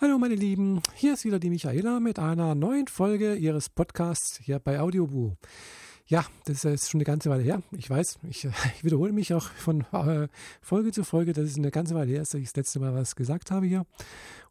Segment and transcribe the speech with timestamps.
[0.00, 4.60] Hallo meine Lieben, hier ist wieder die Michaela mit einer neuen Folge ihres Podcasts hier
[4.60, 5.34] bei Audioboo.
[6.06, 7.62] Ja, das ist schon eine ganze Weile her.
[7.72, 8.44] Ich weiß, ich,
[8.76, 10.28] ich wiederhole mich auch von äh,
[10.62, 11.32] Folge zu Folge.
[11.32, 13.86] Das ist eine ganze Weile her, dass ich das letzte Mal was gesagt habe hier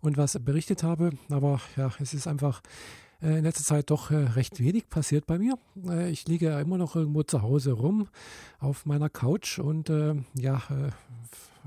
[0.02, 1.12] und was berichtet habe.
[1.30, 2.61] Aber ja, es ist einfach
[3.21, 5.57] äh, in letzter Zeit doch äh, recht wenig passiert bei mir.
[6.11, 8.09] Ich liege immer noch irgendwo zu Hause rum
[8.59, 9.89] auf meiner Couch und
[10.34, 10.61] ja,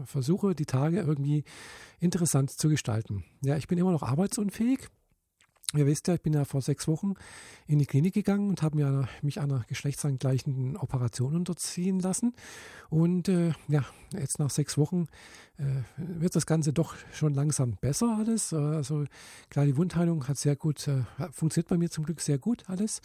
[0.04, 1.44] versuche die Tage irgendwie
[1.98, 3.24] interessant zu gestalten.
[3.42, 4.88] Ja, ich bin immer noch arbeitsunfähig.
[5.72, 7.14] Ihr wisst ja, ich bin ja vor sechs Wochen
[7.68, 12.34] in die Klinik gegangen und habe mich einer geschlechtsangleichenden Operation unterziehen lassen.
[12.88, 15.06] Und äh, ja, jetzt nach sechs Wochen
[15.58, 18.52] äh, wird das Ganze doch schon langsam besser alles.
[18.52, 19.04] Also
[19.48, 23.00] klar, die Wundheilung hat sehr gut, äh, funktioniert bei mir zum Glück sehr gut alles.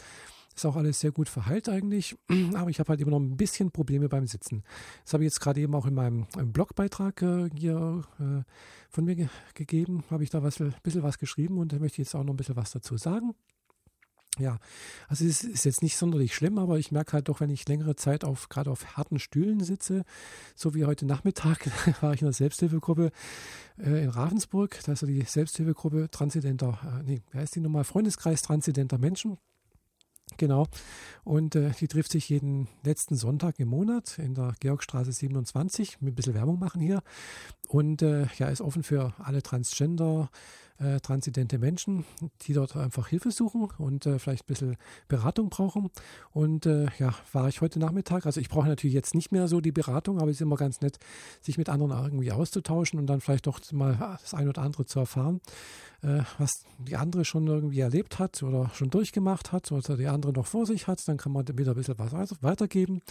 [0.56, 2.16] Ist auch alles sehr gut verheilt eigentlich,
[2.56, 4.64] aber ich habe halt immer noch ein bisschen Probleme beim Sitzen.
[5.04, 8.44] Das habe ich jetzt gerade eben auch in meinem Blogbeitrag äh, hier äh,
[8.90, 12.02] von mir ge gegeben, habe ich da was, ein bisschen was geschrieben und da möchte
[12.02, 13.36] ich jetzt auch noch ein bisschen was dazu sagen.
[14.38, 14.60] Ja,
[15.08, 17.96] also es ist jetzt nicht sonderlich schlimm, aber ich merke halt doch, wenn ich längere
[17.96, 20.04] Zeit auf gerade auf harten Stühlen sitze,
[20.56, 21.70] so wie heute Nachmittag
[22.02, 23.12] war ich in der Selbsthilfegruppe
[23.78, 27.86] äh, in Ravensburg, da ist ja die Selbsthilfegruppe transzendenter, äh, nee, wer ist die nochmal?
[27.86, 29.38] Freundeskreis transzendenter Menschen.
[30.38, 30.68] Genau.
[31.24, 36.02] Und äh, die trifft sich jeden letzten Sonntag im Monat in der Georgstraße 27.
[36.02, 37.02] Mit ein bisschen Werbung machen hier.
[37.68, 40.30] Und äh, ja, ist offen für alle Transgender,
[40.80, 42.06] äh, transidente Menschen,
[42.42, 45.90] die dort einfach Hilfe suchen und äh, vielleicht ein bisschen Beratung brauchen.
[46.32, 48.26] Und äh, ja, war ich heute Nachmittag.
[48.26, 50.82] Also ich brauche natürlich jetzt nicht mehr so die Beratung, aber es ist immer ganz
[50.82, 50.98] nett,
[51.42, 55.00] sich mit anderen irgendwie auszutauschen und dann vielleicht doch mal das ein oder andere zu
[55.00, 55.42] erfahren,
[56.02, 60.34] äh, was die andere schon irgendwie erlebt hat oder schon durchgemacht hat oder die andere
[60.34, 61.08] noch vor sich hat.
[61.08, 63.02] Dann kann man wieder ein bisschen was weitergeben.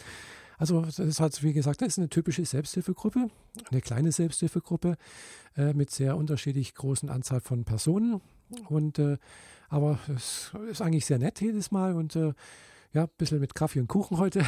[0.58, 3.28] Also das ist halt, wie gesagt, das ist eine typische Selbsthilfegruppe,
[3.70, 4.96] eine kleine Selbsthilfegruppe
[5.56, 8.20] äh, mit sehr unterschiedlich großen Anzahl von Personen.
[8.68, 9.18] Und äh,
[9.68, 12.32] aber es ist eigentlich sehr nett jedes Mal und äh,
[12.94, 14.46] ja, ein bisschen mit Kaffee und Kuchen heute.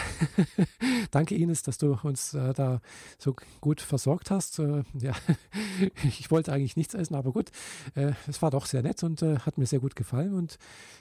[1.10, 2.80] Danke Ines, dass du uns äh, da
[3.18, 4.60] so gut versorgt hast.
[4.60, 5.14] Äh, ja,
[6.04, 7.50] ich wollte eigentlich nichts essen, aber gut,
[7.96, 10.32] äh, es war doch sehr nett und äh, hat mir sehr gut gefallen.
[10.32, 10.58] Und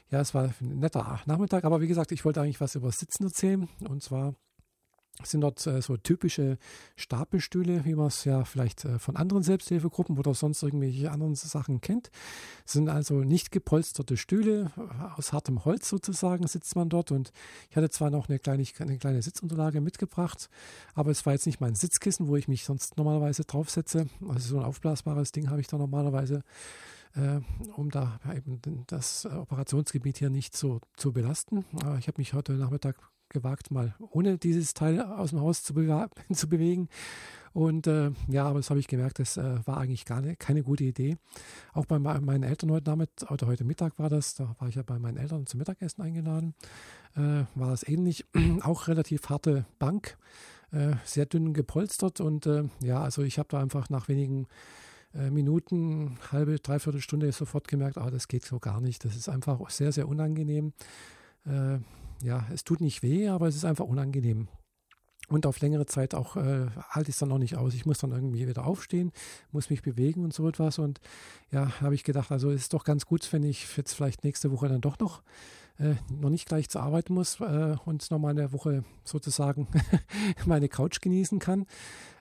[0.10, 1.66] ja, es war ein netter Nachmittag.
[1.66, 3.70] Aber wie gesagt, ich wollte eigentlich was über Sitzen erzählen.
[3.88, 4.34] Und zwar
[5.24, 6.58] sind dort äh, so typische
[6.96, 11.82] Stapelstühle, wie man es ja vielleicht äh, von anderen Selbsthilfegruppen oder sonst irgendwelche anderen Sachen
[11.82, 12.12] kennt.
[12.64, 17.32] Das sind also nicht gepolsterte Stühle, äh, aus hartem Holz sozusagen sitzt man dort und
[17.70, 20.50] ich hatte zwar noch eine kleine, eine kleine Sitzunterlage mitgebracht,
[20.94, 24.08] aber es war jetzt nicht mein Sitzkissen, wo ich mich sonst normalerweise draufsetze.
[24.28, 26.44] Also so ein aufblasbares Ding habe ich da normalerweise
[27.16, 27.40] äh,
[27.76, 31.64] um da eben das Operationsgebiet hier nicht so zu belasten.
[31.82, 32.98] Aber ich habe mich heute Nachmittag
[33.36, 36.90] gewagt, mal ohne dieses Teil aus dem Haus zu, bewe zu bewegen.
[37.54, 40.64] Und äh, ja, aber das habe ich gemerkt, das äh, war eigentlich gar ne, keine
[40.64, 41.18] gute Idee.
[41.74, 44.84] Auch bei meinen Eltern heute Nachmittag, oder heute Mittag war das, da war ich ja
[44.84, 46.54] bei meinen Eltern zum Mittagessen eingeladen,
[47.16, 48.26] äh, war das ähnlich.
[48.62, 50.18] Auch relativ harte Bank,
[50.72, 54.48] äh, sehr dünn gepolstert und äh, ja, also ich habe da einfach nach wenigen
[55.14, 59.06] äh, Minuten, halbe, dreiviertel Stunde sofort gemerkt, ah, das geht so gar nicht.
[59.06, 60.74] Das ist einfach sehr, sehr unangenehm
[61.46, 64.48] ja, es tut nicht weh, aber es ist einfach unangenehm.
[65.28, 67.74] Und auf längere Zeit auch äh, halte ich es dann noch nicht aus.
[67.74, 69.12] Ich muss dann irgendwie wieder aufstehen,
[69.52, 70.78] muss mich bewegen und so etwas.
[70.78, 71.00] Und
[71.52, 74.70] ja, habe ich gedacht, also ist doch ganz gut, wenn ich jetzt vielleicht nächste Woche
[74.70, 75.24] dann doch noch
[75.78, 79.68] äh, noch nicht gleich zur Arbeit muss äh, und nochmal eine Woche sozusagen
[80.46, 81.66] meine Couch genießen kann.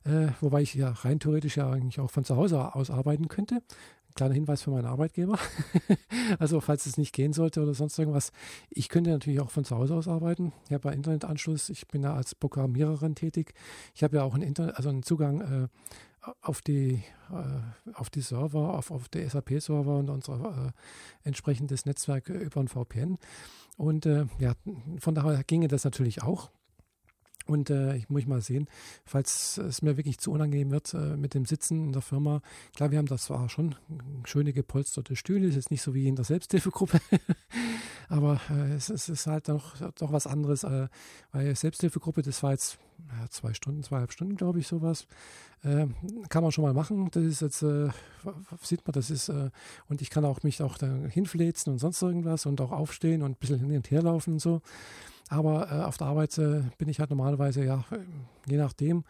[0.04, 3.62] Äh, wobei ich ja rein theoretisch ja eigentlich auch von zu Hause aus arbeiten könnte.
[4.14, 5.38] Kleiner Hinweis für meinen Arbeitgeber.
[6.38, 8.30] also falls es nicht gehen sollte oder sonst irgendwas.
[8.70, 10.52] Ich könnte natürlich auch von zu Hause aus arbeiten.
[10.66, 11.68] Ich habe ja Internetanschluss.
[11.68, 13.54] Ich bin ja als Programmiererin tätig.
[13.94, 15.68] Ich habe ja auch einen, Internet, also einen Zugang äh,
[16.42, 20.72] auf die, äh, auf die Server, auf, auf die SAP-Server und unser
[21.24, 23.18] äh, entsprechendes Netzwerk über ein VPN.
[23.76, 24.54] Und äh, ja,
[25.00, 26.50] von daher ginge das natürlich auch.
[27.46, 28.68] Und äh, ich muss mal sehen,
[29.04, 32.40] falls es mir wirklich zu unangenehm wird äh, mit dem Sitzen in der Firma.
[32.74, 33.74] Klar, wir haben das zwar schon
[34.24, 37.00] schöne gepolsterte Stühle, ist jetzt nicht so wie in der Selbsthilfegruppe,
[38.08, 40.88] aber äh, es, es, ist halt doch, doch was anderes, äh,
[41.32, 45.06] weil Selbsthilfegruppe, das war jetzt ja, zwei Stunden, zweieinhalb Stunden, glaube ich, sowas.
[45.62, 45.86] Äh,
[46.28, 47.08] kann man schon mal machen.
[47.10, 47.88] Das ist jetzt, äh,
[48.62, 49.50] sieht man, das ist, äh,
[49.88, 53.32] und ich kann auch mich auch da hinfläzen und sonst irgendwas und auch aufstehen und
[53.32, 54.62] ein bisschen hin und her laufen und so.
[55.28, 57.84] Aber äh, auf der Arbeit äh, bin ich halt normalerweise, ja,
[58.46, 59.04] je nachdem,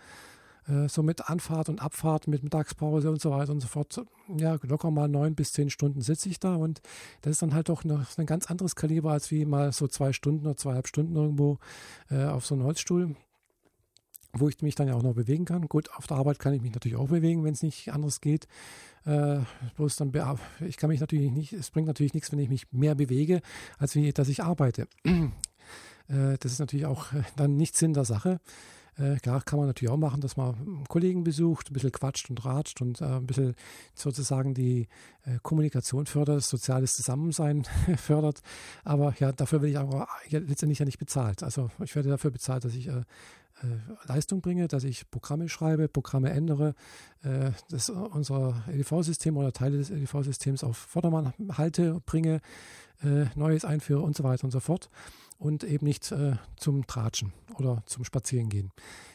[0.69, 4.01] äh, so mit Anfahrt und Abfahrt, mit Mittagspause und so weiter und so fort,
[4.37, 6.81] ja, locker mal neun bis zehn Stunden sitze ich da und
[7.23, 10.13] das ist dann halt doch eine, ein ganz anderes Kaliber als wie mal so zwei
[10.13, 11.59] Stunden oder zweieinhalb Stunden irgendwo
[12.11, 13.15] äh, auf so einem Holzstuhl.
[14.37, 15.69] wo ich mich dann ja auch noch bewegen kann.
[15.69, 18.49] Gut, auf der Arbeit kann ich mich natürlich auch bewegen, wenn es nicht anders geht.
[19.05, 19.39] Äh,
[19.77, 20.13] bloß dann,
[20.67, 23.43] ich kann mich natürlich nicht, es bringt natürlich nichts, wenn ich mich mehr bewege,
[23.79, 24.89] als wie, dass ich arbeite.
[26.09, 28.41] Äh, das ist natürlich auch äh, dann nicht Sinn der Sache.
[28.97, 32.45] Äh, klar kann man natürlich auch machen, dass man Kollegen besucht, ein bisschen quatscht und
[32.45, 33.57] ratscht und ein bisschen
[33.95, 34.87] sozusagen die
[35.43, 37.65] Kommunikation fördert, das soziales Zusammensein
[37.97, 38.41] fördert.
[38.85, 41.43] Aber ja, dafür werde ich aber letztendlich ja nicht bezahlt.
[41.43, 42.89] Also ich werde dafür bezahlt, dass ich
[44.07, 46.75] Leistung bringe, dass ich Programme schreibe, Programme ändere,
[47.71, 52.43] dass unser EDV-System oder Teile des EDV-Systems auf Vordermann halte, bringe,
[53.35, 54.89] Neues einführe und so weiter und so fort
[55.39, 58.71] und eben nicht äh, zum Tratschen oder zum Spazierengehen.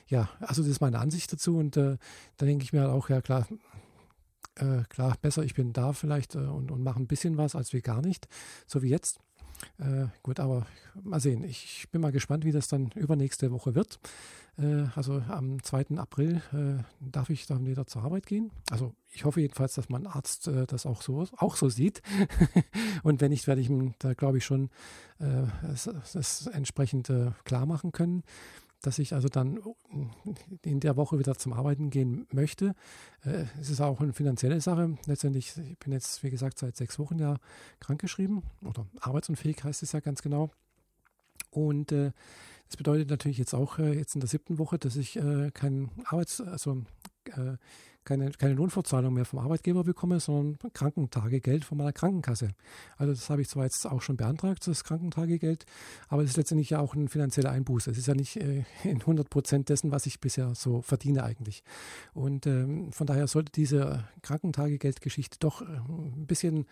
[0.08, 1.98] Ja, also das ist meine Ansicht dazu und äh,
[2.38, 3.48] da denke ich mir halt auch, ja klar,
[4.56, 7.74] äh, klar, besser, ich bin da vielleicht äh, und, und mache ein bisschen was als
[7.74, 8.28] wie gar nicht,
[8.68, 9.20] so wie jetzt.
[9.78, 10.66] Äh, gut, aber
[11.04, 11.44] mal sehen.
[11.44, 14.00] Ich bin mal gespannt, wie das dann übernächste Woche wird.
[14.58, 15.98] Äh, also am 2.
[15.98, 18.52] April äh, darf ich dann wieder zur Arbeit gehen.
[18.70, 22.02] Also ich hoffe jedenfalls, dass mein Arzt äh, das auch so, auch so sieht.
[23.04, 24.70] Und wenn nicht, werde ich ihm da, glaube ich, schon
[25.20, 28.24] äh, das, das, entsprechend äh, klar machen können
[28.82, 29.60] dass ich also dann
[30.64, 32.76] in der Woche wieder zum Arbeiten gehen möchte.
[33.24, 34.98] Äh, es ist auch eine finanzielle Sache.
[35.06, 37.38] Letztendlich, ich bin jetzt, wie gesagt, seit sechs Wochen ja
[37.80, 40.52] krankgeschrieben oder arbeitsunfähig heißt es ja ganz genau.
[41.52, 42.12] Und äh,
[42.68, 45.90] das bedeutet natürlich jetzt auch äh, jetzt in der siebten Woche, dass ich äh, kein
[46.06, 46.84] Arbeits-, also
[47.30, 47.58] äh,
[48.10, 52.50] keine, keine Lohnfortzahlung mehr vom Arbeitgeber bekomme, sondern Krankentagegeld von meiner Krankenkasse.
[52.98, 55.66] Also das habe ich zwar jetzt auch schon beantragt, das Krankentagegeld,
[56.08, 57.88] aber es ist letztendlich ja auch ein finanzieller Einbuß.
[57.88, 61.64] Es ist ja nicht äh, in 100 Prozent dessen, was ich bisher so verdiene eigentlich.
[62.14, 66.66] Und ähm, von daher sollte diese Krankentagegeldgeschichte doch äh, ein bisschen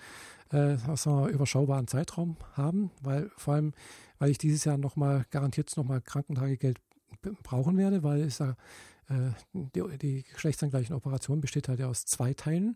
[0.51, 3.73] äh, wir, überschaubaren Zeitraum haben, weil vor allem,
[4.17, 6.79] weil ich dieses Jahr nochmal garantiert nochmal Krankentagegeld
[7.43, 8.55] brauchen werde, weil es ja
[9.53, 12.75] die, die geschlechtsangleichen Operation besteht halt ja aus zwei Teilen.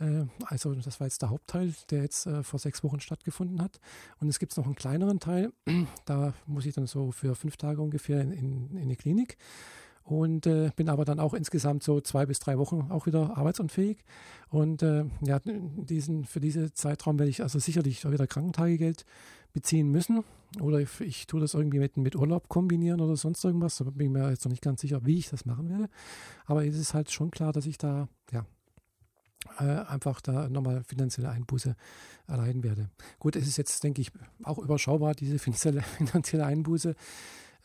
[0.00, 3.80] Äh, also das war jetzt der Hauptteil, der jetzt äh, vor sechs Wochen stattgefunden hat.
[4.20, 5.52] Und es gibt noch einen kleineren Teil,
[6.04, 9.36] da muss ich dann so für fünf Tage ungefähr in, in, in die Klinik
[10.08, 13.98] und äh, bin aber dann auch insgesamt so zwei bis drei Wochen auch wieder arbeitsunfähig.
[14.48, 19.04] Und äh, ja, diesen, für diesen Zeitraum werde ich also sicherlich wieder Krankentagegeld
[19.52, 20.24] beziehen müssen.
[20.60, 23.76] Oder ich, ich tue das irgendwie mit, mit Urlaub kombinieren oder sonst irgendwas.
[23.76, 25.88] Da bin ich mir jetzt noch nicht ganz sicher, wie ich das machen werde.
[26.46, 28.46] Aber es ist halt schon klar, dass ich da, ja,
[29.58, 31.76] äh, einfach da nochmal finanzielle Einbuße
[32.26, 32.90] erleiden werde.
[33.18, 34.10] Gut, es ist jetzt, denke ich,
[34.42, 36.94] auch überschaubar, diese finanzielle, finanzielle Einbuße.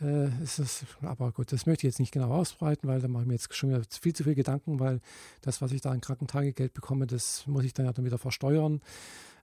[0.02, 3.24] Äh, ist das, aber gut, das möchte ich jetzt nicht genau ausbreiten, weil da mache
[3.24, 5.00] ich mir jetzt schon wieder viel zu viel Gedanken, weil
[5.42, 8.82] das, was ich da an Krankentagegeld bekomme, das muss ich dann ja dann wieder versteuern.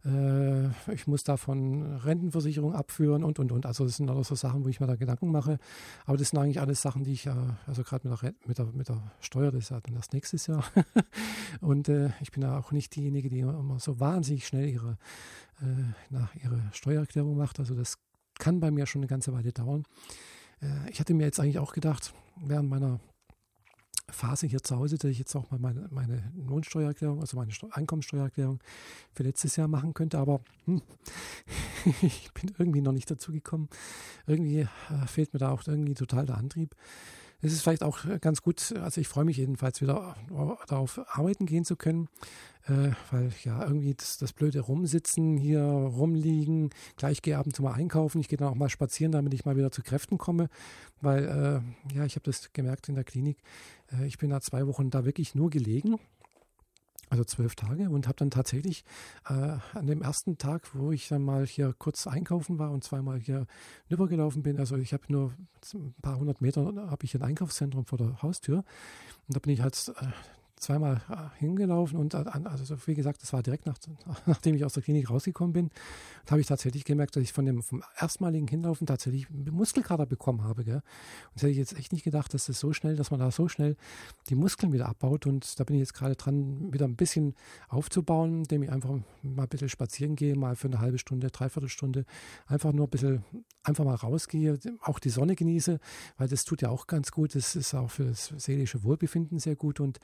[0.05, 3.67] Äh, ich muss davon Rentenversicherung abführen und, und, und.
[3.67, 5.58] Also das sind alles so Sachen, wo ich mir da Gedanken mache.
[6.06, 8.67] Aber das sind eigentlich alles Sachen, die ich ja, also gerade mit der, mit, der,
[8.67, 10.64] mit der Steuer, das ist ja dann erst nächstes Jahr.
[11.61, 14.97] und äh, ich bin ja auch nicht diejenige, die immer so wahnsinnig schnell ihre,
[15.61, 15.64] äh,
[16.08, 17.58] nach ihre Steuererklärung macht.
[17.58, 17.99] Also das
[18.38, 19.85] kann bei mir schon eine ganze Weile dauern.
[20.62, 23.00] Äh, ich hatte mir jetzt eigentlich auch gedacht, während meiner
[24.12, 28.60] Phase hier zu Hause, dass ich jetzt auch mal meine, meine Lohnsteuererklärung, also meine Einkommensteuererklärung
[29.12, 30.82] für letztes Jahr machen könnte, aber hm,
[32.02, 33.68] ich bin irgendwie noch nicht dazu gekommen.
[34.26, 36.74] Irgendwie äh, fehlt mir da auch irgendwie total der Antrieb.
[37.42, 40.16] Es ist vielleicht auch ganz gut, also ich freue mich jedenfalls wieder
[40.69, 42.08] darauf, arbeiten gehen zu können,
[42.66, 47.62] äh, weil ja irgendwie das, das, blöde Rumsitzen, hier rumliegen, gleich gehe ab und zu
[47.62, 50.49] mal einkaufen, ich gehe dann auch mal spazieren, damit ich mal wieder zu Kräften komme,
[51.00, 53.38] weil äh, ja, ich habe das gemerkt in der Klinik,
[53.92, 55.99] äh, ich bin da zwei Wochen da wirklich nur gelegen
[57.11, 58.85] also zwölf Tage und habe dann tatsächlich
[59.29, 63.19] äh, an dem ersten Tag, wo ich dann mal hier kurz einkaufen war und zweimal
[63.19, 63.47] hier
[63.90, 65.35] rübergelaufen bin, also ich habe nur
[65.75, 68.59] ein paar hundert Meter, habe ich ein Einkaufszentrum vor der Haustür
[69.26, 70.07] und da bin ich halt äh,
[70.61, 73.79] zweimal äh, hingelaufen und also wie gesagt, das war direkt nach,
[74.26, 75.71] nachdem ich aus der Klinik rausgekommen bin,
[76.31, 80.64] habe ich tatsächlich gemerkt, dass ich von dem vom erstmaligen Hinlaufen tatsächlich Muskelkater bekommen habe.
[80.64, 80.76] Gell?
[80.76, 80.83] Und
[81.35, 83.49] das hätte ich jetzt echt nicht gedacht, dass das so schnell, dass man da so
[83.49, 83.76] schnell
[84.29, 85.26] die Muskeln wieder abbaut.
[85.26, 87.35] Und da bin ich jetzt gerade dran, wieder ein bisschen
[87.69, 88.90] aufzubauen, indem ich einfach
[89.23, 92.05] mal ein bisschen spazieren gehe, mal für eine halbe Stunde, dreiviertel Stunde,
[92.47, 93.25] einfach nur ein bisschen,
[93.62, 95.81] einfach mal rausgehe, auch die Sonne genieße,
[96.19, 97.35] weil das tut ja auch ganz gut.
[97.35, 99.99] Das ist auch für das seelische Wohlbefinden sehr gut und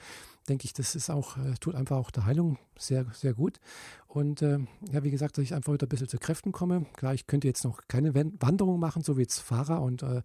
[0.46, 3.60] denke ich, das ist auch, äh, tut einfach auch der Heilung sehr, sehr gut.
[4.06, 4.58] Und äh,
[4.92, 6.86] ja, wie gesagt, dass ich einfach wieder ein bisschen zu Kräften komme.
[6.94, 10.22] Klar, ich könnte jetzt noch keine Wanderung machen, so wie jetzt Fahrer und, äh,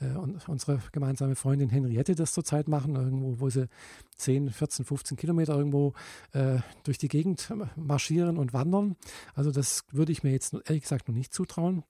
[0.00, 3.68] äh, und unsere gemeinsame Freundin Henriette das zurzeit machen, irgendwo, wo sie
[4.16, 5.92] 10, 14, 15 Kilometer irgendwo
[6.32, 8.96] äh, durch die Gegend marschieren und wandern.
[9.34, 11.84] Also das würde ich mir jetzt ehrlich gesagt noch nicht zutrauen.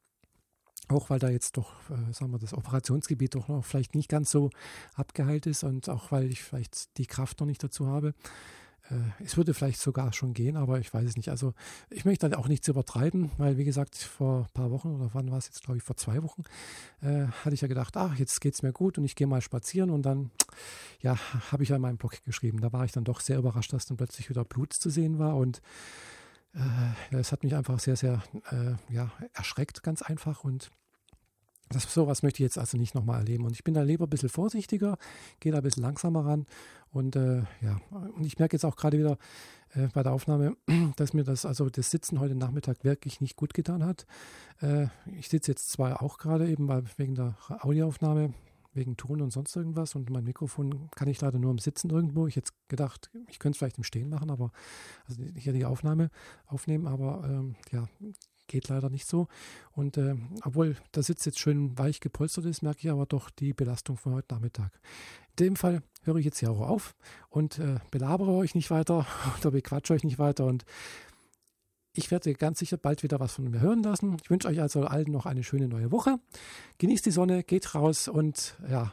[0.89, 4.31] Auch weil da jetzt doch, äh, sagen wir, das Operationsgebiet doch noch vielleicht nicht ganz
[4.31, 4.51] so
[4.95, 8.15] abgeheilt ist und auch weil ich vielleicht die Kraft noch nicht dazu habe.
[8.91, 11.31] Äh, es würde vielleicht sogar schon gehen, aber ich weiß es nicht.
[11.31, 11.55] Also
[11.91, 15.31] ich möchte dann auch nichts übertreiben, weil wie gesagt, vor ein paar Wochen oder wann
[15.31, 16.43] war es jetzt, glaube ich, vor zwei Wochen,
[17.01, 19.41] äh, hatte ich ja gedacht, ach, jetzt geht es mir gut und ich gehe mal
[19.41, 20.31] spazieren und dann,
[21.01, 21.17] ja,
[21.51, 22.61] habe ich ja in meinem Blog geschrieben.
[22.61, 25.37] Da war ich dann doch sehr überrascht, dass dann plötzlich wieder Blut zu sehen war
[25.37, 25.63] und
[26.55, 30.45] äh, es hat mich einfach sehr, sehr äh, ja, erschreckt, ganz einfach.
[30.45, 30.71] Und
[31.71, 33.45] das, sowas möchte ich jetzt also nicht nochmal erleben.
[33.45, 34.97] Und ich bin da lieber ein bisschen vorsichtiger,
[35.41, 36.47] gehe da ein bisschen langsamer ran.
[36.91, 39.19] Und äh, ja, und ich merke jetzt auch gerade wieder
[39.75, 40.57] äh, bei der Aufnahme,
[40.97, 44.07] dass mir das, also das Sitzen heute Nachmittag wirklich nicht gut getan hat.
[44.61, 44.87] Äh,
[45.19, 48.35] ich sitze jetzt zwar auch gerade eben weil wegen der Audioaufnahme,
[48.75, 49.95] wegen Ton und sonst irgendwas.
[49.95, 52.27] Und mein Mikrofon kann ich leider nur im Sitzen irgendwo.
[52.27, 54.53] Ich hätte gedacht, ich könnte es vielleicht im Stehen machen, aber
[55.07, 56.11] also hier die Aufnahme
[56.47, 57.89] aufnehmen, aber ähm, ja,
[58.47, 59.29] geht leider nicht so.
[59.73, 63.53] Und äh, obwohl der Sitz jetzt schön weich gepolstert ist, merke ich aber doch die
[63.53, 64.73] Belastung von heute Nachmittag.
[65.39, 66.95] In dem Fall höre ich jetzt hier auch auf
[67.31, 69.07] und äh, belabere euch nicht weiter
[69.41, 70.65] oder bequatsche euch nicht weiter und
[71.95, 74.17] ich werde ganz sicher bald wieder was von mir hören lassen.
[74.23, 76.19] Ich wünsche euch also allen noch eine schöne neue Woche.
[76.79, 78.93] Genießt die Sonne, geht raus und ja,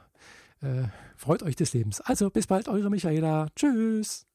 [0.62, 0.84] äh,
[1.17, 2.00] freut euch des Lebens.
[2.01, 3.48] Also bis bald, eure Michaela.
[3.55, 4.30] Tschüss.